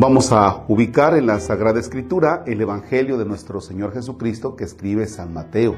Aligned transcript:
Vamos 0.00 0.30
a 0.30 0.64
ubicar 0.68 1.16
en 1.16 1.26
la 1.26 1.40
Sagrada 1.40 1.80
Escritura 1.80 2.44
el 2.46 2.60
Evangelio 2.60 3.18
de 3.18 3.24
nuestro 3.24 3.60
Señor 3.60 3.92
Jesucristo 3.92 4.54
que 4.54 4.62
escribe 4.62 5.08
San 5.08 5.34
Mateo. 5.34 5.74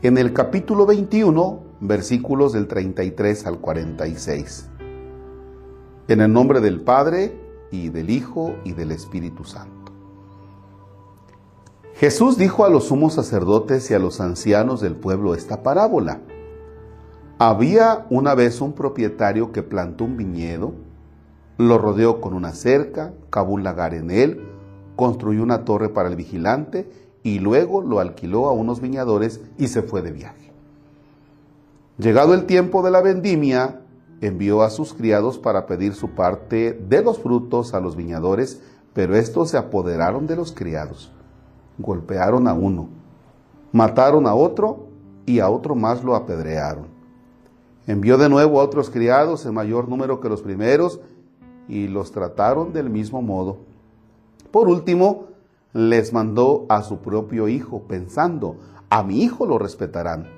En 0.00 0.16
el 0.16 0.32
capítulo 0.32 0.86
21, 0.86 1.62
versículos 1.80 2.54
del 2.54 2.66
33 2.66 3.46
al 3.46 3.58
46. 3.58 4.70
En 6.08 6.22
el 6.22 6.32
nombre 6.32 6.62
del 6.62 6.80
Padre 6.80 7.38
y 7.70 7.90
del 7.90 8.08
Hijo 8.08 8.54
y 8.64 8.72
del 8.72 8.92
Espíritu 8.92 9.44
Santo. 9.44 9.92
Jesús 11.96 12.38
dijo 12.38 12.64
a 12.64 12.70
los 12.70 12.84
sumos 12.84 13.12
sacerdotes 13.12 13.90
y 13.90 13.94
a 13.94 13.98
los 13.98 14.22
ancianos 14.22 14.80
del 14.80 14.96
pueblo 14.96 15.34
esta 15.34 15.62
parábola. 15.62 16.22
Había 17.38 18.06
una 18.08 18.34
vez 18.34 18.62
un 18.62 18.72
propietario 18.72 19.52
que 19.52 19.62
plantó 19.62 20.04
un 20.04 20.16
viñedo, 20.16 20.72
lo 21.58 21.78
rodeó 21.78 22.20
con 22.20 22.34
una 22.34 22.52
cerca, 22.52 23.12
cavó 23.30 23.52
un 23.54 23.62
lagar 23.62 23.94
en 23.94 24.10
él, 24.10 24.40
construyó 24.96 25.42
una 25.42 25.64
torre 25.64 25.88
para 25.88 26.08
el 26.08 26.16
vigilante 26.16 26.90
y 27.22 27.38
luego 27.38 27.80
lo 27.80 28.00
alquiló 28.00 28.48
a 28.48 28.52
unos 28.52 28.80
viñadores 28.80 29.40
y 29.58 29.68
se 29.68 29.82
fue 29.82 30.02
de 30.02 30.12
viaje. 30.12 30.52
Llegado 31.98 32.34
el 32.34 32.46
tiempo 32.46 32.82
de 32.82 32.90
la 32.90 33.00
vendimia, 33.00 33.80
envió 34.20 34.62
a 34.62 34.70
sus 34.70 34.94
criados 34.94 35.38
para 35.38 35.66
pedir 35.66 35.94
su 35.94 36.10
parte 36.10 36.72
de 36.72 37.02
los 37.02 37.18
frutos 37.18 37.74
a 37.74 37.80
los 37.80 37.96
viñadores, 37.96 38.60
pero 38.92 39.16
estos 39.16 39.50
se 39.50 39.58
apoderaron 39.58 40.26
de 40.26 40.36
los 40.36 40.52
criados, 40.52 41.12
golpearon 41.78 42.48
a 42.48 42.54
uno, 42.54 42.88
mataron 43.72 44.26
a 44.26 44.34
otro 44.34 44.88
y 45.26 45.40
a 45.40 45.48
otro 45.48 45.74
más 45.74 46.02
lo 46.04 46.14
apedrearon. 46.14 46.86
Envió 47.86 48.16
de 48.16 48.28
nuevo 48.28 48.60
a 48.60 48.64
otros 48.64 48.88
criados 48.90 49.44
en 49.46 49.54
mayor 49.54 49.88
número 49.88 50.20
que 50.20 50.28
los 50.28 50.42
primeros 50.42 51.00
y 51.68 51.88
los 51.88 52.12
trataron 52.12 52.72
del 52.72 52.90
mismo 52.90 53.22
modo. 53.22 53.58
Por 54.50 54.68
último, 54.68 55.26
les 55.72 56.12
mandó 56.12 56.66
a 56.68 56.82
su 56.82 56.98
propio 56.98 57.48
hijo, 57.48 57.82
pensando, 57.82 58.56
a 58.90 59.02
mi 59.02 59.22
hijo 59.22 59.46
lo 59.46 59.58
respetarán. 59.58 60.28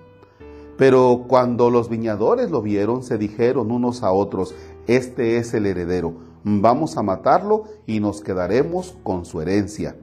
Pero 0.79 1.25
cuando 1.29 1.71
los 1.71 1.89
viñadores 1.89 2.51
lo 2.51 2.63
vieron, 2.63 3.03
se 3.03 3.19
dijeron 3.19 3.71
unos 3.71 4.03
a 4.03 4.13
otros, 4.13 4.55
este 4.87 5.39
es 5.39 5.53
el 5.55 5.67
heredero, 5.67 6.15
vamos 6.45 6.97
a 6.97 7.03
matarlo 7.03 7.65
y 7.87 8.01
nos 8.01 8.21
quedaremos 8.21 8.97
con 9.03 9.25
su 9.25 9.41
herencia. 9.41 9.97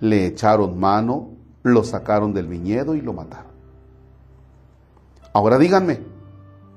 Le 0.00 0.26
echaron 0.26 0.78
mano, 0.78 1.30
lo 1.62 1.84
sacaron 1.84 2.34
del 2.34 2.48
viñedo 2.48 2.94
y 2.94 3.00
lo 3.00 3.12
mataron. 3.12 3.52
Ahora 5.32 5.58
díganme, 5.58 6.00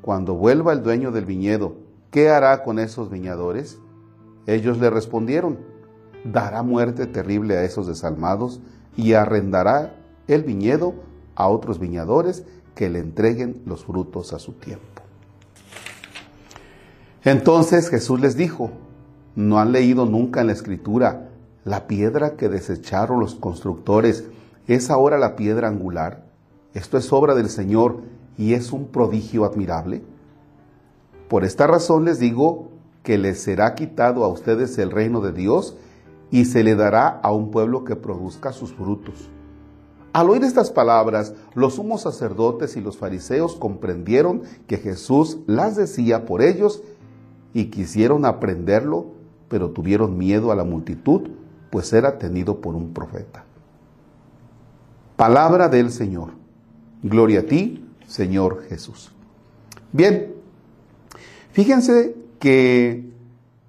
cuando 0.02 0.36
vuelva 0.36 0.74
el 0.74 0.84
dueño 0.84 1.12
del 1.12 1.26
viñedo, 1.26 1.76
¿qué 2.12 2.30
hará 2.30 2.64
con 2.64 2.80
esos 2.80 3.10
viñadores? 3.10 3.80
Ellos 4.46 4.80
le 4.80 4.90
respondieron, 4.90 5.60
dará 6.24 6.64
muerte 6.64 7.06
terrible 7.06 7.58
a 7.58 7.64
esos 7.64 7.88
desalmados 7.88 8.62
y 8.96 9.14
arrendará 9.14 9.96
el 10.28 10.44
viñedo 10.44 10.94
a 11.36 11.48
otros 11.48 11.80
viñadores 11.80 12.44
que 12.76 12.90
le 12.90 13.00
entreguen 13.00 13.62
los 13.66 13.86
frutos 13.86 14.34
a 14.34 14.40
su 14.40 14.54
tiempo. 14.54 14.86
Entonces 17.24 17.90
Jesús 17.90 18.20
les 18.22 18.36
dijo, 18.36 18.72
¿no 19.36 19.60
han 19.60 19.72
leído 19.72 20.06
nunca 20.06 20.42
en 20.42 20.48
la 20.48 20.54
escritura 20.54 21.30
la 21.66 21.88
piedra 21.88 22.38
que 22.38 22.50
desecharon 22.50 23.20
los 23.20 23.36
constructores 23.36 24.26
es 24.68 24.90
ahora 24.90 25.18
la 25.18 25.36
piedra 25.36 25.68
angular? 25.68 26.26
Esto 26.74 26.98
es 26.98 27.12
obra 27.12 27.36
del 27.36 27.50
Señor 27.50 28.02
y 28.38 28.54
es 28.54 28.72
un 28.72 28.88
prodigio 28.88 29.44
admirable. 29.44 30.02
Por 31.30 31.44
esta 31.46 31.68
razón 31.68 32.06
les 32.06 32.20
digo 32.20 32.70
que 33.04 33.18
les 33.20 33.40
será 33.40 33.76
quitado 33.76 34.24
a 34.24 34.28
ustedes 34.28 34.78
el 34.80 34.92
reino 34.92 35.22
de 35.22 35.32
Dios 35.32 35.78
y 36.32 36.46
se 36.46 36.64
le 36.64 36.76
dará 36.76 37.08
a 37.08 37.32
un 37.32 37.52
pueblo 37.52 37.84
que 37.84 37.96
produzca 37.96 38.52
sus 38.52 38.74
frutos. 38.74 39.30
Al 40.12 40.30
oír 40.30 40.44
estas 40.44 40.72
palabras, 40.72 41.36
los 41.54 41.76
sumos 41.76 42.02
sacerdotes 42.02 42.76
y 42.76 42.82
los 42.82 42.98
fariseos 42.98 43.56
comprendieron 43.56 44.42
que 44.66 44.78
Jesús 44.78 45.38
las 45.46 45.76
decía 45.76 46.26
por 46.26 46.42
ellos 46.42 46.82
y 47.54 47.66
quisieron 47.66 48.26
aprenderlo, 48.26 49.06
pero 49.50 49.70
tuvieron 49.70 50.18
miedo 50.18 50.52
a 50.52 50.56
la 50.56 50.64
multitud, 50.64 51.30
pues 51.70 51.94
era 51.94 52.18
tenido 52.18 52.60
por 52.60 52.76
un 52.76 52.92
profeta. 52.92 53.46
Palabra 55.16 55.70
del 55.70 55.92
Señor. 55.92 56.32
Gloria 57.04 57.42
a 57.42 57.44
ti, 57.44 57.88
Señor 58.08 58.64
Jesús. 58.64 59.12
Bien, 59.92 60.39
fíjense 61.52 62.16
que 62.40 63.10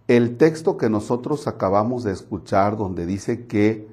el 0.08 0.36
texto 0.36 0.76
que 0.76 0.90
nosotros 0.90 1.46
acabamos 1.46 2.04
de 2.04 2.12
escuchar, 2.12 2.76
donde 2.76 3.06
dice 3.06 3.46
que 3.46 3.88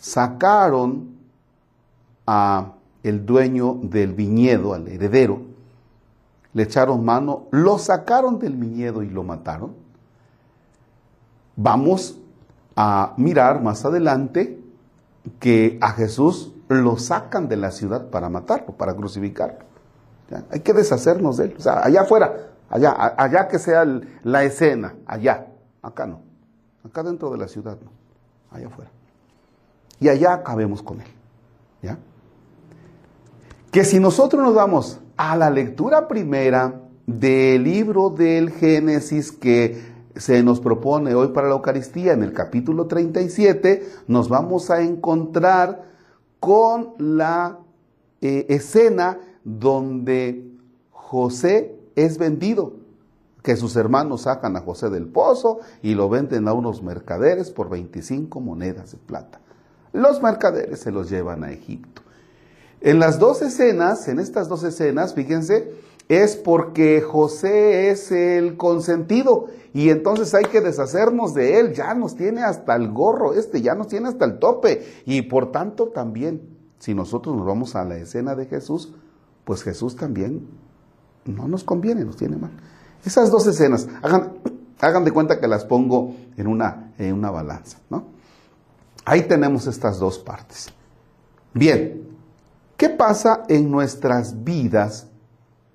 sacaron 0.00 1.16
a 2.26 2.72
el 3.02 3.26
dueño 3.26 3.78
del 3.82 4.14
viñedo, 4.14 4.74
al 4.74 4.88
heredero, 4.88 5.42
le 6.54 6.62
echaron 6.62 7.04
mano, 7.04 7.46
lo 7.50 7.78
sacaron 7.78 8.38
del 8.38 8.56
viñedo 8.56 9.02
y 9.02 9.10
lo 9.10 9.22
mataron. 9.22 9.74
Vamos 11.56 12.18
a 12.74 13.14
mirar 13.16 13.62
más 13.62 13.84
adelante 13.84 14.58
que 15.40 15.78
a 15.80 15.90
Jesús 15.90 16.52
lo 16.68 16.96
sacan 16.96 17.48
de 17.48 17.56
la 17.56 17.70
ciudad 17.70 18.08
para 18.08 18.28
matarlo, 18.28 18.72
para 18.72 18.94
crucificarlo. 18.94 19.66
Hay 20.50 20.60
que 20.60 20.72
deshacernos 20.72 21.38
de 21.38 21.46
él. 21.46 21.54
O 21.58 21.60
sea, 21.60 21.84
allá 21.84 22.02
afuera, 22.02 22.50
allá, 22.68 23.14
allá 23.16 23.48
que 23.48 23.58
sea 23.58 23.84
la 24.22 24.44
escena, 24.44 24.94
allá, 25.06 25.46
acá 25.82 26.06
no. 26.06 26.20
Acá 26.84 27.02
dentro 27.02 27.30
de 27.30 27.38
la 27.38 27.48
ciudad 27.48 27.78
no, 27.82 27.90
allá 28.50 28.66
afuera. 28.66 28.90
Y 30.00 30.08
allá 30.08 30.34
acabemos 30.34 30.82
con 30.82 31.00
él. 31.00 31.08
¿Ya? 31.82 31.98
que 33.70 33.84
si 33.84 34.00
nosotros 34.00 34.42
nos 34.42 34.54
vamos 34.54 35.00
a 35.16 35.36
la 35.36 35.50
lectura 35.50 36.08
primera 36.08 36.80
del 37.06 37.64
libro 37.64 38.10
del 38.10 38.50
Génesis 38.50 39.30
que 39.30 39.98
se 40.16 40.42
nos 40.42 40.60
propone 40.60 41.14
hoy 41.14 41.28
para 41.28 41.48
la 41.48 41.54
Eucaristía, 41.54 42.12
en 42.12 42.22
el 42.22 42.32
capítulo 42.32 42.86
37, 42.86 43.86
nos 44.08 44.28
vamos 44.28 44.70
a 44.70 44.82
encontrar 44.82 45.84
con 46.40 46.94
la 46.98 47.58
eh, 48.20 48.46
escena 48.48 49.18
donde 49.44 50.44
José 50.90 51.77
es 52.04 52.18
vendido, 52.18 52.74
que 53.42 53.56
sus 53.56 53.76
hermanos 53.76 54.22
sacan 54.22 54.56
a 54.56 54.60
José 54.60 54.90
del 54.90 55.06
pozo 55.06 55.60
y 55.82 55.94
lo 55.94 56.08
venden 56.08 56.48
a 56.48 56.52
unos 56.52 56.82
mercaderes 56.82 57.50
por 57.50 57.70
25 57.70 58.40
monedas 58.40 58.92
de 58.92 58.98
plata. 58.98 59.40
Los 59.92 60.22
mercaderes 60.22 60.80
se 60.80 60.92
los 60.92 61.08
llevan 61.08 61.44
a 61.44 61.50
Egipto. 61.50 62.02
En 62.80 62.98
las 62.98 63.18
dos 63.18 63.42
escenas, 63.42 64.06
en 64.08 64.20
estas 64.20 64.48
dos 64.48 64.62
escenas, 64.64 65.14
fíjense, 65.14 65.72
es 66.08 66.36
porque 66.36 67.00
José 67.00 67.90
es 67.90 68.12
el 68.12 68.56
consentido 68.56 69.46
y 69.74 69.90
entonces 69.90 70.34
hay 70.34 70.44
que 70.44 70.60
deshacernos 70.60 71.34
de 71.34 71.60
él, 71.60 71.74
ya 71.74 71.94
nos 71.94 72.16
tiene 72.16 72.42
hasta 72.42 72.74
el 72.76 72.90
gorro 72.90 73.34
este, 73.34 73.60
ya 73.60 73.74
nos 73.74 73.88
tiene 73.88 74.08
hasta 74.08 74.24
el 74.24 74.38
tope 74.38 74.86
y 75.04 75.22
por 75.22 75.52
tanto 75.52 75.88
también, 75.88 76.40
si 76.78 76.94
nosotros 76.94 77.36
nos 77.36 77.46
vamos 77.46 77.74
a 77.74 77.84
la 77.84 77.96
escena 77.96 78.34
de 78.34 78.46
Jesús, 78.46 78.94
pues 79.44 79.62
Jesús 79.62 79.96
también 79.96 80.46
no 81.28 81.46
nos 81.46 81.64
conviene, 81.64 82.04
nos 82.04 82.16
tiene 82.16 82.36
mal. 82.36 82.50
Esas 83.04 83.30
dos 83.30 83.46
escenas, 83.46 83.88
hagan, 84.02 84.32
hagan 84.80 85.04
de 85.04 85.12
cuenta 85.12 85.40
que 85.40 85.46
las 85.46 85.64
pongo 85.64 86.14
en 86.36 86.46
una, 86.46 86.92
en 86.98 87.14
una 87.14 87.30
balanza, 87.30 87.78
¿no? 87.90 88.06
Ahí 89.04 89.22
tenemos 89.22 89.66
estas 89.66 89.98
dos 89.98 90.18
partes. 90.18 90.68
Bien, 91.54 92.08
¿Qué 92.78 92.88
pasa 92.88 93.42
en 93.48 93.72
nuestras 93.72 94.44
vidas 94.44 95.08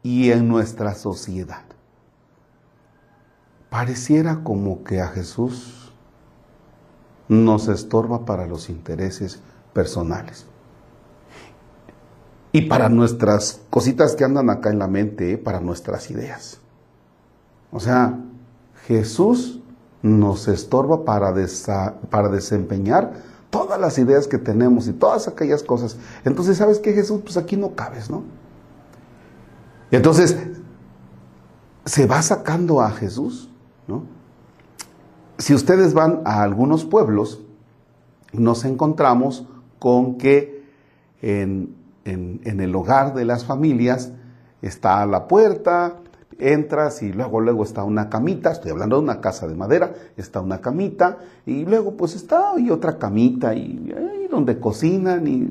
y 0.03 0.31
en 0.31 0.47
nuestra 0.47 0.95
sociedad? 0.95 1.63
Pareciera 3.69 4.41
como 4.41 4.85
que 4.85 5.01
a 5.01 5.09
Jesús 5.09 5.91
nos 7.27 7.67
estorba 7.67 8.23
para 8.23 8.47
los 8.47 8.69
intereses 8.69 9.41
personales. 9.73 10.45
Y 12.55 12.61
para 12.61 12.87
nuestras 12.87 13.61
cositas 13.71 14.15
que 14.15 14.23
andan 14.23 14.51
acá 14.51 14.69
en 14.69 14.77
la 14.77 14.87
mente, 14.87 15.33
¿eh? 15.33 15.37
para 15.39 15.59
nuestras 15.59 16.11
ideas. 16.11 16.59
O 17.71 17.79
sea, 17.79 18.19
Jesús 18.85 19.59
nos 20.03 20.47
estorba 20.47 21.03
para, 21.03 21.33
para 22.11 22.29
desempeñar 22.29 23.13
todas 23.49 23.81
las 23.81 23.97
ideas 23.97 24.27
que 24.27 24.37
tenemos 24.37 24.87
y 24.87 24.93
todas 24.93 25.27
aquellas 25.27 25.63
cosas. 25.63 25.97
Entonces, 26.25 26.57
¿sabes 26.57 26.77
qué, 26.77 26.93
Jesús? 26.93 27.21
Pues 27.23 27.37
aquí 27.37 27.57
no 27.57 27.73
cabes, 27.73 28.11
¿no? 28.11 28.23
Entonces, 29.89 30.37
se 31.85 32.05
va 32.05 32.21
sacando 32.21 32.81
a 32.81 32.91
Jesús, 32.91 33.49
¿no? 33.87 34.03
Si 35.39 35.55
ustedes 35.55 35.95
van 35.95 36.21
a 36.25 36.43
algunos 36.43 36.85
pueblos, 36.85 37.41
nos 38.31 38.63
encontramos 38.63 39.47
con 39.79 40.19
que 40.19 40.63
en, 41.21 41.82
en 42.05 42.59
el 42.59 42.75
hogar 42.75 43.13
de 43.13 43.25
las 43.25 43.45
familias 43.45 44.11
está 44.61 45.05
la 45.05 45.27
puerta, 45.27 45.97
entras 46.39 47.01
y 47.01 47.11
luego 47.11 47.39
luego 47.39 47.63
está 47.63 47.83
una 47.83 48.09
camita, 48.09 48.51
estoy 48.51 48.71
hablando 48.71 48.97
de 48.97 49.03
una 49.03 49.21
casa 49.21 49.47
de 49.47 49.55
madera, 49.55 49.93
está 50.17 50.41
una 50.41 50.59
camita 50.61 51.17
y 51.45 51.65
luego 51.65 51.95
pues 51.95 52.15
está 52.15 52.53
y 52.57 52.69
otra 52.69 52.97
camita 52.97 53.53
y, 53.55 53.93
donde 54.29 54.59
cocinan 54.59 55.27
y, 55.27 55.47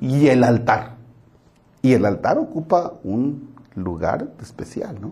y, 0.00 0.28
el 0.28 0.42
altar. 0.44 0.96
Y 1.82 1.92
el 1.92 2.06
altar 2.06 2.38
ocupa 2.38 2.94
un 3.04 3.50
lugar 3.74 4.28
especial, 4.40 4.98
¿no? 5.00 5.10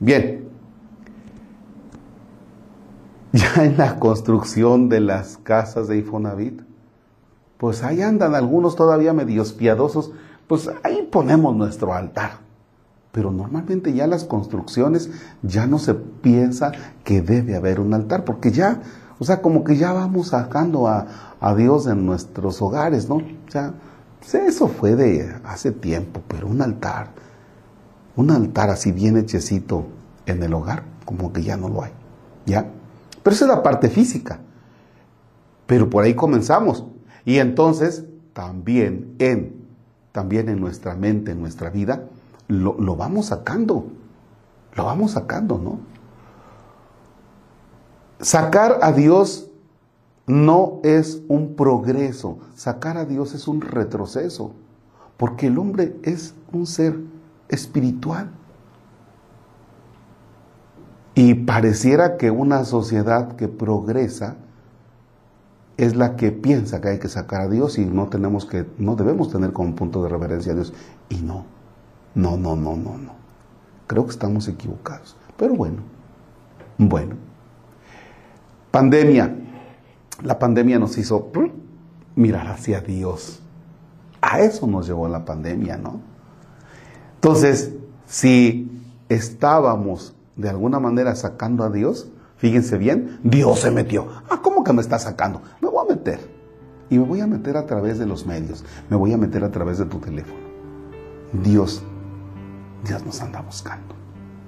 Bien, 0.00 0.48
ya 3.32 3.64
en 3.64 3.76
la 3.76 3.98
construcción 3.98 4.88
de 4.88 5.00
las 5.00 5.36
casas 5.38 5.88
de 5.88 5.98
Infonavit, 5.98 6.62
pues 7.58 7.82
ahí 7.82 8.02
andan 8.02 8.34
algunos 8.34 8.76
todavía 8.76 9.12
medios 9.12 9.52
piadosos, 9.52 10.12
pues 10.46 10.70
ahí 10.82 11.08
ponemos 11.10 11.54
nuestro 11.54 11.92
altar. 11.92 12.38
Pero 13.12 13.30
normalmente 13.32 13.92
ya 13.92 14.06
las 14.06 14.24
construcciones 14.24 15.10
ya 15.42 15.66
no 15.66 15.78
se 15.78 15.94
piensa 15.94 16.72
que 17.04 17.20
debe 17.20 17.56
haber 17.56 17.80
un 17.80 17.92
altar, 17.94 18.24
porque 18.24 18.52
ya, 18.52 18.80
o 19.18 19.24
sea, 19.24 19.42
como 19.42 19.64
que 19.64 19.76
ya 19.76 19.92
vamos 19.92 20.28
sacando 20.28 20.86
a, 20.88 21.06
Dios 21.56 21.86
en 21.86 22.04
nuestros 22.04 22.60
hogares, 22.62 23.08
¿no? 23.08 23.16
O 23.16 23.50
sea, 23.50 23.74
pues 24.18 24.34
eso 24.34 24.66
fue 24.66 24.96
de 24.96 25.36
hace 25.44 25.70
tiempo, 25.70 26.20
pero 26.26 26.48
un 26.48 26.60
altar, 26.62 27.10
un 28.16 28.30
altar 28.30 28.70
así 28.70 28.90
bien 28.90 29.16
hechecito 29.16 29.86
en 30.26 30.42
el 30.42 30.52
hogar, 30.52 30.82
como 31.04 31.32
que 31.32 31.42
ya 31.42 31.56
no 31.56 31.68
lo 31.68 31.82
hay, 31.82 31.92
¿ya? 32.44 32.66
Pero 33.22 33.34
esa 33.34 33.44
es 33.44 33.50
la 33.50 33.62
parte 33.62 33.88
física. 33.88 34.40
Pero 35.66 35.90
por 35.90 36.04
ahí 36.04 36.14
comenzamos. 36.14 36.84
Y 37.28 37.40
entonces 37.40 38.06
también 38.32 39.14
en, 39.18 39.66
también 40.12 40.48
en 40.48 40.60
nuestra 40.60 40.94
mente, 40.94 41.32
en 41.32 41.40
nuestra 41.42 41.68
vida, 41.68 42.04
lo, 42.46 42.80
lo 42.80 42.96
vamos 42.96 43.26
sacando. 43.26 43.84
Lo 44.74 44.86
vamos 44.86 45.10
sacando, 45.10 45.58
¿no? 45.58 45.78
Sacar 48.18 48.78
a 48.80 48.92
Dios 48.92 49.50
no 50.26 50.80
es 50.82 51.20
un 51.28 51.54
progreso, 51.54 52.38
sacar 52.54 52.96
a 52.96 53.04
Dios 53.04 53.34
es 53.34 53.46
un 53.46 53.60
retroceso, 53.60 54.54
porque 55.18 55.48
el 55.48 55.58
hombre 55.58 55.98
es 56.04 56.34
un 56.50 56.64
ser 56.66 56.98
espiritual. 57.50 58.30
Y 61.14 61.34
pareciera 61.34 62.16
que 62.16 62.30
una 62.30 62.64
sociedad 62.64 63.36
que 63.36 63.48
progresa 63.48 64.38
es 65.78 65.94
la 65.94 66.16
que 66.16 66.32
piensa 66.32 66.80
que 66.80 66.88
hay 66.88 66.98
que 66.98 67.08
sacar 67.08 67.42
a 67.42 67.48
Dios 67.48 67.78
y 67.78 67.86
no 67.86 68.08
tenemos 68.08 68.44
que, 68.44 68.66
no 68.78 68.96
debemos 68.96 69.30
tener 69.30 69.52
como 69.52 69.74
punto 69.76 70.02
de 70.02 70.08
reverencia 70.08 70.52
a 70.52 70.56
Dios. 70.56 70.74
Y 71.08 71.22
no, 71.22 71.46
no, 72.16 72.36
no, 72.36 72.56
no, 72.56 72.76
no, 72.76 72.98
no. 72.98 73.12
Creo 73.86 74.04
que 74.04 74.10
estamos 74.10 74.48
equivocados. 74.48 75.16
Pero 75.36 75.54
bueno, 75.54 75.78
bueno. 76.78 77.14
Pandemia. 78.72 79.36
La 80.24 80.36
pandemia 80.40 80.80
nos 80.80 80.98
hizo 80.98 81.30
mirar 82.16 82.48
hacia 82.48 82.80
Dios. 82.80 83.40
A 84.20 84.40
eso 84.40 84.66
nos 84.66 84.88
llevó 84.88 85.06
la 85.06 85.24
pandemia, 85.24 85.76
¿no? 85.76 86.00
Entonces, 87.14 87.72
si 88.04 88.82
estábamos 89.08 90.16
de 90.34 90.48
alguna 90.48 90.80
manera 90.80 91.14
sacando 91.14 91.62
a 91.62 91.70
Dios, 91.70 92.08
fíjense 92.38 92.78
bien, 92.78 93.20
Dios 93.22 93.60
se 93.60 93.70
metió. 93.70 94.08
Ah, 94.28 94.40
¿cómo 94.42 94.64
que 94.64 94.72
me 94.72 94.80
está 94.80 94.98
sacando? 94.98 95.42
Me 95.60 95.68
voy 95.68 95.84
a 95.84 95.94
meter. 95.94 96.18
Y 96.90 96.98
me 96.98 97.04
voy 97.04 97.20
a 97.20 97.26
meter 97.26 97.56
a 97.56 97.66
través 97.66 97.98
de 97.98 98.06
los 98.06 98.26
medios, 98.26 98.64
me 98.88 98.96
voy 98.96 99.12
a 99.12 99.18
meter 99.18 99.44
a 99.44 99.50
través 99.50 99.78
de 99.78 99.84
tu 99.84 99.98
teléfono. 99.98 100.40
Dios, 101.32 101.82
Dios 102.84 103.04
nos 103.04 103.20
anda 103.20 103.42
buscando. 103.42 103.94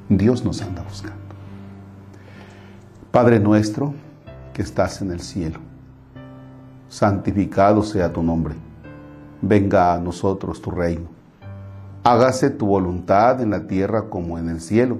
Dios 0.08 0.44
nos 0.44 0.62
anda 0.62 0.82
buscando. 0.82 1.20
Padre 3.10 3.38
nuestro 3.38 3.92
que 4.54 4.62
estás 4.62 5.02
en 5.02 5.10
el 5.10 5.20
cielo, 5.20 5.58
santificado 6.88 7.82
sea 7.82 8.12
tu 8.12 8.22
nombre. 8.22 8.54
Venga 9.42 9.94
a 9.94 10.00
nosotros 10.00 10.60
tu 10.62 10.70
reino. 10.70 11.08
Hágase 12.02 12.50
tu 12.50 12.66
voluntad 12.66 13.40
en 13.42 13.50
la 13.50 13.66
tierra 13.66 14.08
como 14.08 14.38
en 14.38 14.48
el 14.48 14.60
cielo. 14.60 14.98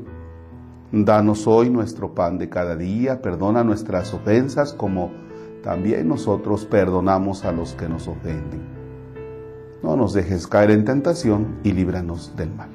Danos 0.93 1.47
hoy 1.47 1.71
nuestro 1.71 2.15
pan 2.15 2.37
de 2.39 2.49
cada 2.49 2.75
día, 2.75 3.23
perdona 3.23 3.63
nuestras 3.63 4.13
ofensas 4.13 4.73
como 4.73 5.13
también 5.63 6.09
nosotros 6.09 6.65
perdonamos 6.65 7.45
a 7.45 7.53
los 7.53 7.75
que 7.75 7.89
nos 7.89 8.09
ofenden. 8.09 8.61
No 9.85 9.97
nos 9.97 10.13
dejes 10.15 10.49
caer 10.49 10.73
en 10.73 10.85
tentación 10.85 11.61
y 11.63 11.73
líbranos 11.73 12.35
del 12.37 12.53
mal. 12.53 12.71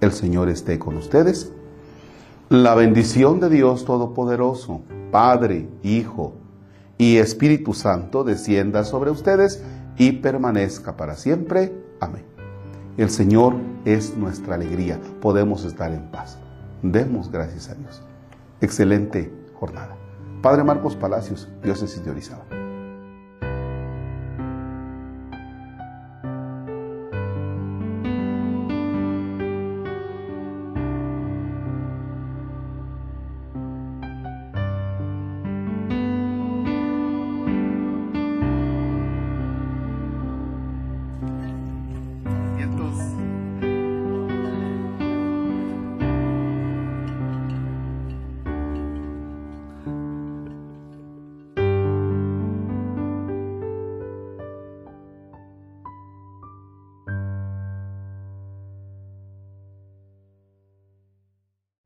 El 0.00 0.12
Señor 0.12 0.48
esté 0.48 0.78
con 0.78 0.96
ustedes. 0.96 1.52
La 2.48 2.74
bendición 2.74 3.40
de 3.40 3.50
Dios 3.50 3.84
Todopoderoso, 3.84 4.80
Padre, 5.10 5.68
Hijo 5.82 6.32
y 6.96 7.18
Espíritu 7.18 7.74
Santo 7.74 8.24
descienda 8.24 8.84
sobre 8.84 9.10
ustedes 9.10 9.62
y 9.98 10.12
permanezca 10.12 10.96
para 10.96 11.14
siempre. 11.14 11.74
Amén. 12.00 12.24
El 12.96 13.10
Señor 13.10 13.54
es 13.84 14.16
nuestra 14.16 14.54
alegría. 14.54 14.98
Podemos 15.20 15.64
estar 15.64 15.92
en 15.92 16.10
paz. 16.10 16.38
Demos 16.82 17.30
gracias 17.30 17.68
a 17.68 17.74
Dios. 17.74 18.02
Excelente 18.60 19.32
jornada. 19.54 19.96
Padre 20.42 20.64
Marcos 20.64 20.96
Palacios, 20.96 21.48
diócesis 21.62 22.04
de 22.04 22.10
Orizaba. 22.10 22.44